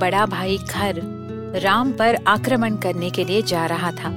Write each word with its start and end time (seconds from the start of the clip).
बड़ा 0.00 0.26
भाई 0.26 0.58
खर 0.58 1.00
राम 1.62 1.92
पर 1.92 2.18
आक्रमण 2.26 2.76
करने 2.76 3.10
के 3.10 3.24
लिए 3.24 3.42
जा 3.42 3.66
रहा 3.66 3.90
था। 3.90 4.08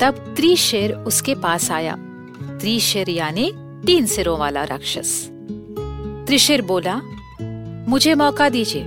तब 0.00 0.34
त्रिशिर 0.36 0.92
उसके 0.92 1.34
पास 1.34 1.70
आया। 1.70 1.96
त्रिशिर 2.42 3.10
यानी 3.10 3.52
तीन 3.86 4.06
सिरों 4.06 4.38
वाला 4.38 4.64
राक्षस। 4.64 5.28
त्रिशिर 6.26 6.62
बोला 6.62 7.00
मुझे 7.90 8.14
मौका 8.14 8.48
दीजिए 8.48 8.84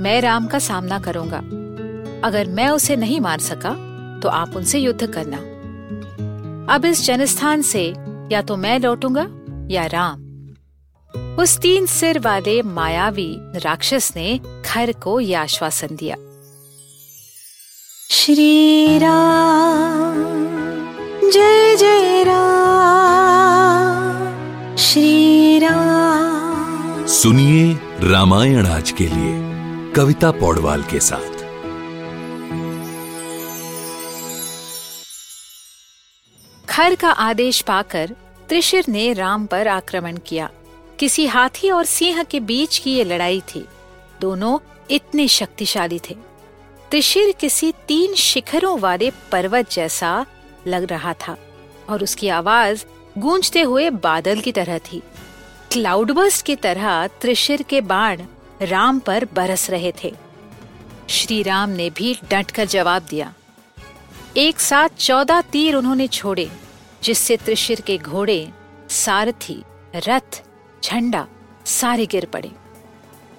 मैं 0.00 0.20
राम 0.20 0.46
का 0.46 0.58
सामना 0.58 0.98
करूँगा। 0.98 1.42
अगर 2.24 2.46
मैं 2.48 2.68
उसे 2.68 2.96
नहीं 2.96 3.20
मार 3.20 3.40
सका 3.40 3.74
तो 4.20 4.28
आप 4.28 4.56
उनसे 4.56 4.78
युद्ध 4.78 5.06
करना। 5.06 5.36
अब 6.74 6.84
इस 6.84 7.04
जनस्थान 7.06 7.62
से 7.62 7.94
या 8.32 8.42
तो 8.42 8.56
मैं 8.56 8.78
लौटूँगा 8.80 9.26
या 9.70 9.86
राम। 9.86 10.22
उस 11.38 11.58
तीन 11.58 11.86
सिर 11.86 12.18
वाले 12.18 12.62
मायावी 12.62 13.36
राक्षस 13.56 14.12
ने 14.16 14.40
खर 14.66 14.92
को 14.92 15.20
यह 15.20 15.40
आश्वासन 15.40 15.88
दिया। 15.92 16.16
श्री 18.10 18.98
राम 18.98 20.14
जय 21.30 21.76
जय 21.76 22.24
राम। 22.26 22.66
श्री 24.76 25.58
राम। 25.58 27.06
सुनिए 27.06 27.78
रामायण 28.00 28.66
आज 28.66 28.90
के 28.90 29.06
लिए 29.06 29.92
कविता 29.92 30.30
पौडवाल 30.30 30.82
के 30.82 31.00
साथ। 31.00 31.35
खर 36.76 36.94
का 36.94 37.10
आदेश 37.10 37.60
पाकर 37.60 38.10
त्रिशिर 38.48 38.84
ने 38.88 39.12
राम 39.12 39.46
पर 39.46 39.68
आक्रमण 39.68 40.16
किया। 40.16 40.50
किसी 40.98 41.26
हाथी 41.26 41.70
और 41.70 41.84
सिंह 41.84 42.22
के 42.22 42.40
बीच 42.40 42.78
की 42.78 42.94
ये 42.94 43.04
लड़ाई 43.04 43.40
थी। 43.40 43.68
दोनों 44.20 44.58
इतने 44.90 45.28
शक्तिशाली 45.28 45.98
थे। 45.98 46.14
त्रिशिर 46.90 47.32
किसी 47.32 47.72
तीन 47.88 48.14
शिखरों 48.14 48.78
वाले 48.78 49.10
पर्वत 49.32 49.70
जैसा 49.70 50.26
लग 50.66 50.84
रहा 50.84 51.14
था 51.14 51.36
और 51.88 52.02
उसकी 52.02 52.28
आवाज़ 52.28 52.84
गूंजते 53.18 53.60
हुए 53.60 53.90
बादल 53.90 54.40
की 54.40 54.52
तरह 54.52 54.78
थी। 54.78 55.02
क्लाउडबर्स्ट 55.72 56.46
की 56.46 56.56
तरह 56.56 57.06
त्रिशिर 57.06 57.62
के 57.62 57.80
बाण 57.80 58.22
राम 58.62 58.98
पर 58.98 59.24
बरस 59.24 59.70
रहे 59.70 59.92
थे। 60.04 60.14
श्री 61.08 61.42
राम 61.42 61.70
ने 61.70 61.90
भी 61.90 62.18
डटकर 62.30 62.64
जवाब 62.64 63.02
दिया। 63.10 63.34
एक 64.36 64.60
साथ 64.60 64.88
चौदह 64.88 65.40
तीर 65.40 65.74
उन्होंने 65.74 66.08
छोड़े। 66.08 66.50
जिससे 67.02 67.36
त्रिशिर 67.36 67.80
के 67.80 67.98
घोड़े, 67.98 68.52
सारथी, 68.90 69.62
रथ, 69.96 70.42
झंडा 70.84 71.26
सारे 71.66 72.06
गिर 72.06 72.24
पड़े। 72.24 72.50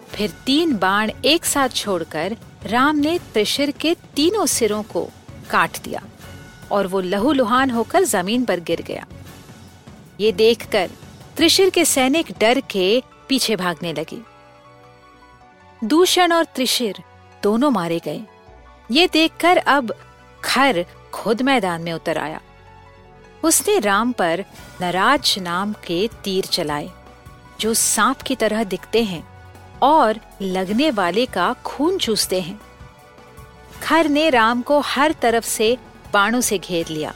फिर 0.10 0.30
तीन 0.46 0.78
बाण 0.78 1.12
एक 1.26 1.46
साथ 1.46 1.70
छोड़कर 1.70 2.38
राम 2.64 2.96
ने 2.96 3.20
त्रिशिर 3.34 3.72
के 3.72 3.96
तीनों 4.16 4.46
सिरों 4.46 4.84
को 4.84 5.10
काट 5.50 5.80
दिया 5.80 6.04
और 6.72 6.88
वो 6.88 7.02
लहूलुहान 7.02 7.72
होकर 7.72 8.04
ज़मीन 8.04 8.46
पर 8.46 8.60
गिर 8.60 8.82
गया। 8.82 9.06
ये 10.20 10.32
देखकर 10.32 10.90
त्रिशिर 11.38 11.70
के 11.70 11.86
सैनिक 11.86 12.32
डर 12.40 12.60
के 12.60 13.04
पीछे 13.30 13.56
भागने 13.56 13.94
लगे। 13.94 14.18
दूषण 15.84 16.32
और 16.32 16.44
त्रिशिर 16.46 17.04
दोनों 17.44 17.72
मारे 17.72 18.00
गए। 18.06 18.22
ये 18.92 19.08
देखकर 19.08 19.58
अब 19.58 19.94
खर 20.44 20.86
खुद 21.14 21.42
मैदान 21.42 21.82
में 21.82 21.94
उतर 21.94 22.18
आया। 22.18 22.42
उसने 23.44 23.80
राम 23.80 24.12
पर 24.12 24.44
नराज 24.82 25.36
नाम 25.40 25.74
के 25.86 26.10
तीर 26.24 26.46
चलाए, 26.46 26.90
जो 27.60 27.74
सांप 27.74 28.22
की 28.22 28.36
तरह 28.36 28.64
दिखते 28.64 29.04
हैं 29.04 29.28
और 29.82 30.20
लगने 30.42 30.90
वाले 30.92 31.26
का 31.26 31.54
खून 31.66 31.98
चूसते 31.98 32.42
हैं। 32.42 32.60
खर 33.84 34.10
ने 34.10 34.30
राम 34.30 34.62
को 34.62 34.80
हर 34.80 35.12
तरफ़ 35.12 35.46
से 35.46 35.78
बाणों 36.14 36.42
से 36.42 36.58
घेर 36.58 36.88
लिया। 36.88 37.14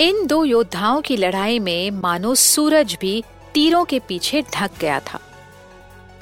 इन 0.00 0.26
दो 0.26 0.44
योद्धाओं 0.44 1.00
की 1.00 1.16
लड़ाई 1.16 1.58
में 1.58 1.90
मानो 1.90 2.34
सूरज 2.34 2.96
भी 3.00 3.22
तीरों 3.54 3.84
के 3.84 3.98
पीछे 3.98 4.42
ढक 4.54 4.70
गया 4.80 5.00
था। 5.00 5.20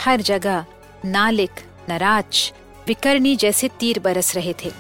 हर 0.05 0.21
जगह 0.21 0.65
नालिक, 1.05 1.51
नराज, 1.89 2.53
विकर्णी 2.87 3.37
जैसे 3.37 3.69
तीर 3.69 3.99
बरस 3.99 4.35
रहे 4.35 4.55
थे। 4.65 4.73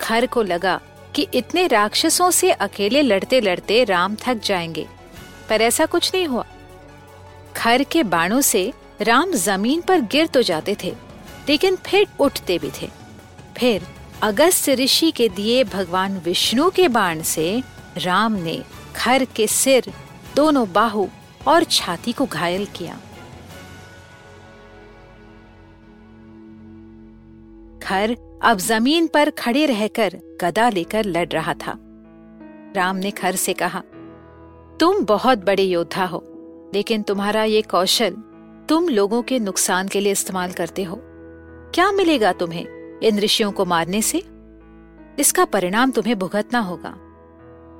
खर 0.00 0.26
को 0.26 0.42
लगा 0.42 0.80
कि 1.18 1.26
इतने 1.34 1.66
राक्षसों 1.66 2.30
से 2.30 2.50
अकेले 2.50 3.02
लड़ते 3.02 3.40
लड़ते 3.40 3.84
राम 3.84 4.16
थक 4.16 4.34
जाएँगे। 4.34 4.86
पर 5.48 5.62
ऐसा 5.62 5.86
कुछ 5.86 6.14
नहीं 6.14 6.26
हुआ। 6.26 6.44
खर 7.56 7.82
के 7.82 8.02
बाणों 8.02 8.40
से 8.40 8.72
राम 9.00 9.32
ज़मीन 9.32 9.80
पर 9.80 10.00
गिर 10.00 10.26
तो 10.26 10.42
जाते 10.42 10.76
थे, 10.84 10.94
लेकिन 11.48 11.76
फिर 11.76 12.06
उठते 12.20 12.58
भी 12.58 12.70
थे। 12.82 12.90
फिर 13.56 13.86
अगस्त 14.22 14.68
ऋषि 14.68 15.10
के 15.10 15.28
दिए 15.28 15.64
भगवान 15.64 16.18
विष्णु 16.18 16.70
के 16.70 16.88
बाण 16.88 17.22
से 17.22 17.62
राम 17.96 18.32
ने 18.32 18.62
खर 18.96 19.24
के 19.24 19.46
सिर, 19.46 19.92
दोनों 20.36 20.72
बाहु 20.72 21.06
और 21.48 21.64
छाती 21.64 22.12
को 22.12 22.26
घायल 22.26 22.66
किया। 22.66 22.98
खर 27.82 28.27
अब 28.42 28.58
ज़मीन 28.58 29.06
पर 29.06 29.30
खड़े 29.30 29.66
रहकर 29.66 30.18
गदा 30.40 30.68
लेकर 30.70 31.04
लड़ 31.04 31.28
रहा 31.28 31.54
था। 31.54 31.78
राम 32.76 32.96
ने 32.96 33.10
खर 33.10 33.36
से 33.36 33.52
कहा, 33.52 33.82
तुम 34.80 35.04
बहुत 35.04 35.38
बड़े 35.38 35.62
योद्धा 35.62 36.04
हो, 36.04 36.24
लेकिन 36.74 37.02
तुम्हारा 37.02 37.44
ये 37.44 37.62
कौशल 37.62 38.10
तुम 38.68 38.88
लोगों 38.88 39.22
के 39.22 39.38
नुकसान 39.38 39.88
के 39.88 40.00
लिए 40.00 40.12
इस्तेमाल 40.12 40.52
करते 40.52 40.82
हो। 40.82 41.00
क्या 41.74 41.92
मिलेगा 41.92 42.32
तुम्हें 42.32 42.98
इन 43.00 43.18
ऋषियों 43.18 43.52
को 43.52 43.64
मारने 43.64 44.02
से? 44.02 44.22
इसका 45.18 45.44
परिणाम 45.44 45.90
तुम्हें 45.90 46.18
भुगतना 46.18 46.60
होगा। 46.60 46.90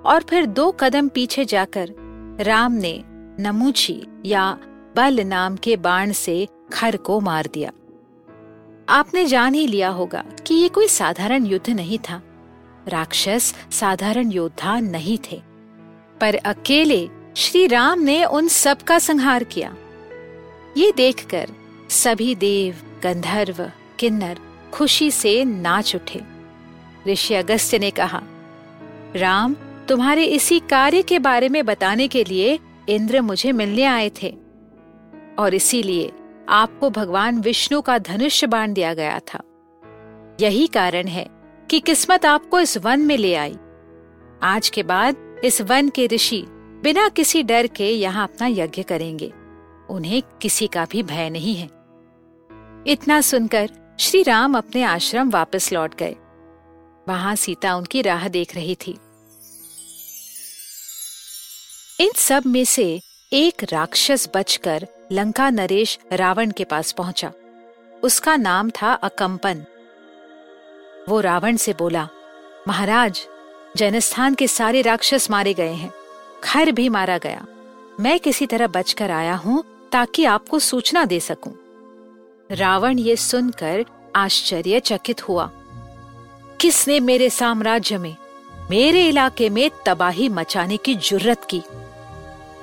और 0.07 0.23
फिर 0.23 0.47
दो 0.47 0.71
कदम 0.71 1.09
पीछे 1.09 1.45
जाकर 1.45 1.89
राम 2.41 2.73
ने 2.73 3.05
नमूची 3.41 4.07
या 4.25 4.59
बल 4.97 5.21
नाम 5.21 5.57
के 5.57 5.77
बाण 5.77 6.13
से 6.13 6.49
खर 6.73 6.97
को 6.97 7.21
मार 7.21 7.47
दिया। 7.55 7.73
आपने 8.89 9.25
जान 9.25 9.55
ही 9.55 9.67
लिया 9.67 9.89
होगा 9.89 10.25
कि 10.47 10.55
ये 10.55 10.69
कोई 10.69 10.89
साधारण 10.89 11.47
युद्ध 11.47 11.71
नहीं 11.71 11.99
था। 11.99 12.23
राक्षस 12.89 13.55
साधारण 13.71 14.31
योद्धा 14.31 14.81
नहीं 14.81 15.19
थे। 15.19 15.43
पर 16.21 16.35
अकेले 16.35 17.09
श्री 17.37 17.67
राम 17.67 18.01
ने 18.01 18.25
उन 18.25 18.49
सब 18.49 18.83
का 18.83 18.99
संहार 18.99 19.45
किया। 19.45 19.77
ये 20.77 20.93
देखकर 20.93 21.49
सभी 21.91 22.35
देव, 22.35 22.75
गंधर्व, 23.03 23.71
किन्नर 23.99 24.39
खुशी 24.73 25.11
से 25.11 25.45
नाच 25.45 25.97
उठे। 25.97 26.21
ऋषि 27.09 27.35
अगस्त्य 27.35 27.79
ने 27.79 27.91
कहा, 27.91 28.23
राम, 29.17 29.57
तुम्हारे 29.89 30.25
इसी 30.25 30.61
कार्य 30.61 31.03
के 31.03 31.19
बारे 31.19 31.49
में 31.49 31.67
बताने 31.67 32.09
के 32.09 32.25
लिए 32.25 32.59
इंद्र 32.89 33.21
मुझे 33.21 33.53
मिलने 33.53 33.85
आए 33.85 34.11
थे। 34.23 34.37
और 35.39 35.55
इसीलिए 35.55 36.13
आपको 36.49 36.91
भगवान 36.91 37.41
विष्णु 37.41 37.83
का 37.83 37.99
धनुष्य 37.99 38.47
बाण 38.47 38.73
दिया 38.73 38.95
गया 38.95 39.19
था। 39.19 39.43
यही 40.41 40.67
कारण 40.67 41.07
है 41.07 41.27
कि 41.71 41.81
किस्मत 41.81 42.25
आपको 42.25 42.61
इस 42.61 42.79
वन 42.79 43.01
में 43.01 43.17
ले 43.17 43.35
आई। 43.35 43.57
आज 44.43 44.71
के 44.75 44.83
बाद 44.83 45.41
इस 45.45 45.61
वन 45.61 45.89
के 45.89 46.07
ऋषि 46.07 46.45
बिना 46.83 47.09
किसी 47.09 47.43
डर 47.43 47.67
के 47.67 47.91
यहाँ 47.91 48.25
अपना 48.25 48.47
यज्ञ 48.47 48.83
करेंगे। 48.83 49.33
उन्हें 49.91 50.23
किसी 50.43 50.67
का 50.67 50.85
भी 50.85 51.03
भय 51.03 51.31
नहीं 51.31 51.57
है। 51.57 51.67
इतना 52.87 53.21
सुनकर 53.21 53.71
श्री 54.01 54.23
राम 54.23 54.59
अपने 54.59 54.83
आश्रम 54.83 55.31
वापस 55.31 55.73
लौट 55.73 55.95
गए। 55.95 56.17
वहाँ 57.09 57.37
सीता 57.37 57.77
उनकी 57.77 58.03
राह 58.03 58.29
देख 58.29 58.55
रही 58.55 58.75
थी। 58.75 58.99
इन 62.01 62.13
सब 62.17 62.43
में 62.47 62.65
से 62.65 63.01
एक 63.33 63.65
राक्षस 63.65 64.29
बचकर 64.35 64.89
लंका 65.13 65.51
नरेश 65.51 65.99
रावण 66.13 66.51
के 66.51 66.65
पास 66.65 66.93
पहुँचा। 66.93 67.33
उसका 68.03 68.37
नाम 68.37 68.71
था 68.71 68.93
अकंपन। 68.93 69.65
वो 71.09 71.21
रावण 71.21 71.57
से 71.57 71.73
बोला, 71.73 72.09
महाराज, 72.69 73.27
जनस्थान 73.77 74.35
के 74.35 74.49
सारे 74.49 74.83
राक्षस 74.83 75.31
मारे 75.31 75.55
गए 75.55 75.73
हैं। 75.73 75.91
खैर 76.45 76.73
भी 76.73 76.89
मारा 76.89 77.19
गया। 77.19 77.47
मैं 78.01 78.19
किसी 78.21 78.47
तरह 78.47 78.67
बचकर 78.67 79.11
आया 79.11 79.35
हूँ 79.35 79.63
ताकि 79.93 80.25
आपको 80.25 80.59
सूचना 80.59 81.05
दे 81.05 81.21
सकूँ। 81.21 81.53
रावण 82.51 82.99
ये 82.99 83.17
सुनकर 83.17 83.85
आश्चर्यचकित 84.17 85.29
हुआ, 85.29 85.51
किसने 86.61 87.01
मेरे 87.01 87.31
साम्राज्य 87.31 87.99
में, 87.99 88.17
मेरे 88.71 89.07
इलाके 89.09 89.49
में 89.49 89.71
तबाही 89.87 90.29
मचाने 90.29 90.77
की 90.77 90.95
जुर्रत 90.95 91.47
की? 91.51 91.63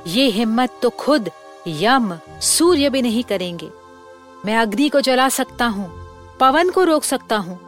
ये 0.07 0.25
हिम्मत 0.27 0.79
तो 0.81 0.89
खुद, 0.89 1.29
यम 1.67 2.13
सूर्य 2.41 2.89
भी 2.89 3.01
नहीं 3.01 3.23
करेंगे। 3.23 3.69
मैं 4.45 4.55
अग्नि 4.57 4.89
को 4.89 5.01
जला 5.01 5.27
सकता 5.29 5.65
हूँ, 5.65 5.87
पवन 6.39 6.69
को 6.69 6.83
रोक 6.83 7.03
सकता 7.03 7.37
हूँ। 7.37 7.59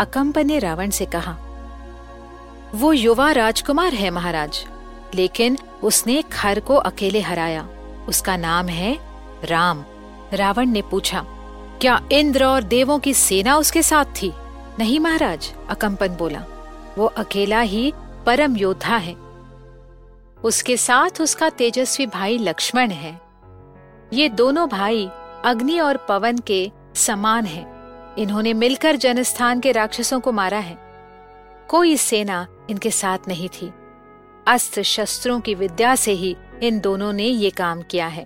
अकम्प 0.00 0.38
ने 0.38 0.58
रावण 0.58 0.90
से 0.90 1.06
कहा, 1.06 1.36
वो 2.74 2.92
युवा 2.92 3.30
राजकुमार 3.32 3.94
है 3.94 4.10
महाराज, 4.10 4.64
लेकिन 5.14 5.58
उसने 5.82 6.22
खर 6.22 6.60
को 6.60 6.74
अकेले 6.76 7.20
हराया। 7.20 7.68
उसका 8.08 8.36
नाम 8.36 8.68
है 8.68 8.98
राम। 9.44 9.84
रावण 10.32 10.66
ने 10.66 10.82
पूछा, 10.82 11.24
क्या 11.80 12.00
इंद्र 12.12 12.44
और 12.44 12.62
देवों 12.62 12.98
की 12.98 13.14
सेना 13.14 13.56
उसके 13.56 13.82
साथ 13.82 14.04
थी? 14.22 14.32
नहीं 14.78 15.00
महाराज 15.00 15.52
अकम्पन 15.70 16.08
बोला, 16.08 16.44
वो 16.98 17.06
अकेला 17.06 17.60
ही 17.60 17.92
परम 18.26 18.56
योद्धा 18.56 18.96
है। 18.96 19.16
उसके 20.44 20.76
साथ 20.76 21.20
उसका 21.20 21.48
तेजस्वी 21.50 22.06
भाई 22.06 22.38
लक्ष्मण 22.38 22.90
है। 22.90 23.20
ये 24.12 24.28
दोनों 24.28 24.68
भाई 24.68 25.08
अग्नि 25.44 25.78
और 25.80 25.96
पवन 25.96 26.38
के 26.38 26.70
समान 26.94 27.44
हैं। 27.44 27.66
इन्होंने 28.16 28.52
मिलकर 28.52 28.96
जनस्थान 28.96 29.60
के 29.60 29.72
राक्षसों 29.72 30.20
को 30.20 30.32
मारा 30.32 30.58
है। 30.58 30.78
कोई 31.68 31.96
सेना 31.96 32.46
इनके 32.70 32.90
साथ 32.90 33.18
नहीं 33.28 33.48
थी। 33.48 33.72
अस्त्र 34.46 34.82
शस्त्रों 34.82 35.40
की 35.40 35.54
विद्या 35.54 35.94
से 35.94 36.12
ही 36.12 36.36
इन 36.62 36.80
दोनों 36.80 37.12
ने 37.12 37.24
ये 37.24 37.50
काम 37.50 37.82
किया 37.82 38.06
है। 38.06 38.24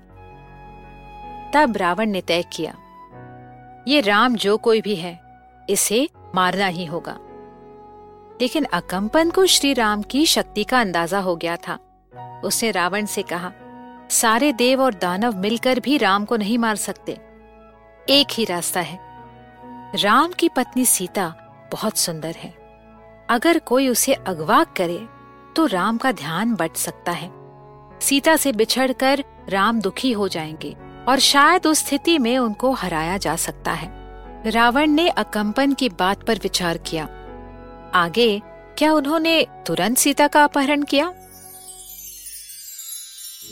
तब 1.55 1.77
रावण 1.77 2.07
ने 2.07 2.21
तय 2.21 2.43
किया, 2.43 2.75
ये 3.89 4.01
राम 4.01 4.35
जो 4.35 4.57
कोई 4.57 4.81
भी 4.81 4.95
है, 4.97 5.21
इसे 5.71 6.09
मारना 6.35 6.67
ही 6.67 6.85
होगा। 6.85 7.19
लेकिन 8.41 8.65
अकंपन 8.65 9.31
को 9.31 9.47
श्री 9.47 9.73
राम 9.75 10.03
की 10.03 10.27
शक्ति 10.27 10.65
का 10.65 10.81
अंदाज़ा 10.81 11.19
हो 11.19 11.37
गया 11.37 11.57
था। 11.57 11.79
उसने 12.45 12.71
रावण 12.71 13.05
से 13.05 13.23
कहा, 13.23 13.53
सारे 14.11 14.53
देव 14.53 14.83
और 14.83 14.95
दानव 14.95 15.37
मिलकर 15.37 15.81
भी 15.81 15.97
राम 15.99 16.25
को 16.25 16.37
नहीं 16.37 16.59
मार 16.59 16.77
सकते। 16.77 17.13
एक 18.09 18.27
ही 18.33 18.45
रास्ता 18.45 18.81
है। 18.81 18.99
राम 19.95 20.33
की 20.33 20.49
पत्नी 20.49 20.85
सीता 20.85 21.35
बहुत 21.73 21.99
सुंदर 21.99 22.35
है। 22.39 22.51
अगर 23.31 23.59
कोई 23.59 23.89
उसे 23.89 24.15
अगवा 24.15 24.65
करे 24.65 25.07
तो 25.57 25.67
राम 25.67 25.99
का 25.99 26.13
ध्यान 26.13 26.55
बट 26.55 26.77
सकता 26.77 27.13
है। 27.13 27.31
सीता 28.01 28.37
से 28.37 28.53
बिछड़कर 28.53 29.25
राम 29.49 29.81
दुखी 29.81 30.13
हो 30.13 30.29
जाएँगे 30.29 30.77
और 31.09 31.19
शायद 31.19 31.67
उस 31.67 31.87
स्थिति 31.87 32.19
में 32.19 32.39
उनको 32.39 32.73
हराया 32.73 33.17
जा 33.17 33.37
सकता 33.37 33.73
है। 33.73 34.03
रावण 34.51 34.91
ने 34.91 35.09
अकंपन 35.09 35.73
की 35.73 35.89
बात 35.89 36.27
पर 36.27 36.39
विचार 36.43 36.79
किया। 36.79 37.09
आगे, 37.95 38.43
क्या 38.79 38.93
उन्होंने 38.93 39.47
तुरंत 39.67 39.97
सीता 39.97 40.27
का 40.27 40.45
अपहरण 40.45 40.83
किया? 40.83 41.13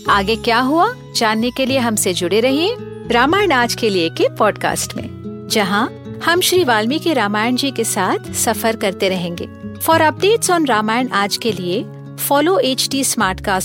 आगे 0.08 0.36
क्या 0.36 0.58
हुआ? 0.58 0.94
जानने 1.16 1.50
के 1.50 1.66
लिए 1.66 1.78
हमसे 1.78 2.14
जुड़े 2.14 2.40
रहिए 2.40 2.76
रामायण 3.10 3.52
आज 3.52 3.74
के 3.74 3.90
लिए 3.90 4.08
के 4.08 4.28
पॉडकास्ट 4.28 4.96
में, 4.96 5.48
जहाँ 5.50 6.04
हम 6.24 6.40
श्री 6.40 6.64
वाल्मीकि 6.64 7.12
रामायण 7.12 7.56
जी 7.56 7.70
के 7.70 7.84
साथ 7.84 8.32
सफ़र 8.32 8.76
करते 8.76 9.08
रहेंगे। 9.08 9.48
फॉर 9.78 10.00
अपडेट्स 10.00 10.50
ऑन 10.50 10.66
रामायण 10.66 11.08
आज 11.08 11.36
के 11.36 11.52
लिए 11.52 11.86
follow 12.16 12.58
H 12.58 12.88
T 12.90 13.02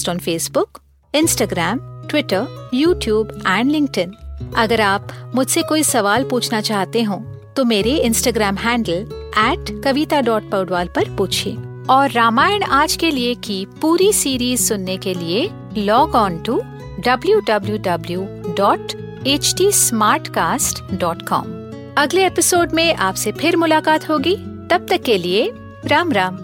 on 0.09 0.17
Facebook 0.17 0.79
Instagram 1.15 1.79
Twitter 2.09 2.69
YouTube 2.73 3.43
and 3.47 3.71
link 3.71 4.15
अगर 4.57 4.81
आप 4.81 5.31
मुझसे 5.35 5.61
कोई 5.61 5.83
सवाल 5.83 6.23
पूछना 6.23 6.61
चाहते 6.61 7.03
हो 7.03 7.15
तो 7.57 7.63
मेरे 7.63 7.91
Instagram 7.91 8.55
handle 8.55 9.31
at 9.37 9.83
Kavita 9.83 10.21
dot 10.21 10.51
Paudwal 10.51 10.87
पर 10.87 11.15
पूछिए। 11.15 11.57
और 11.89 12.11
रामायण 12.11 12.63
आज 12.63 12.95
के 12.97 13.09
लिए 13.11 13.33
की 13.45 13.65
पूरी 13.81 14.11
सीरीज़ 14.13 14.61
सुनने 14.61 14.95
के 14.97 15.13
लिए 15.13 15.49
log 15.77 16.15
on 16.15 16.41
to 16.43 16.61
W 17.05 17.39
W 17.47 17.77
W 17.87 18.21
dot 18.57 18.93
H 19.27 19.53
T 19.57 19.71
smart 19.71 20.27
cast 20.35 20.81
dot 20.99 21.21
com 21.27 21.53
अगले 21.97 22.25
एपिसोड 22.25 22.71
में 22.73 22.93
आपसे 22.95 23.31
फिर 23.31 23.57
मुलाकात 23.57 24.09
होगी 24.09 24.35
तब 24.71 24.87
तक 24.89 25.03
के 25.05 25.17
लिए 25.17 25.51
Ram 25.85 26.11
Ram 26.11 26.43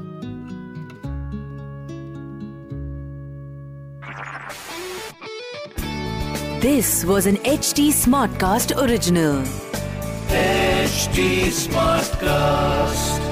This 6.64 6.90
was 7.06 7.26
an 7.26 7.38
HT 7.52 7.86
Smartcast 7.94 8.74
original. 8.78 9.42
Smart 10.32 11.28
Smartcast. 11.54 13.31